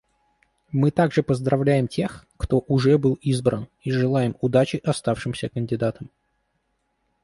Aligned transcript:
Мы 0.71 0.89
также 0.89 1.21
поздравляем 1.21 1.87
тех, 1.87 2.25
кто 2.37 2.65
уже 2.67 2.97
был 2.97 3.19
избран, 3.21 3.67
и 3.83 3.91
желаем 3.91 4.35
удачи 4.41 4.81
оставшимся 4.83 5.47
кандидатам. 5.49 6.09